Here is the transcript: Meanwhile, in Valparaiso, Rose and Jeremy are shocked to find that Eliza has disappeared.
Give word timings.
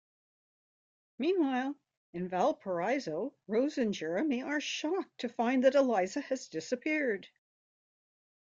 Meanwhile, 1.19 1.75
in 2.11 2.27
Valparaiso, 2.27 3.35
Rose 3.47 3.77
and 3.77 3.93
Jeremy 3.93 4.41
are 4.41 4.59
shocked 4.59 5.19
to 5.19 5.29
find 5.29 5.63
that 5.63 5.75
Eliza 5.75 6.21
has 6.21 6.47
disappeared. 6.47 7.27